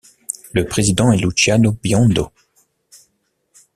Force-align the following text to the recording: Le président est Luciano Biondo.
Le 0.53 0.65
président 0.65 1.11
est 1.11 1.17
Luciano 1.19 1.73
Biondo. 1.73 2.31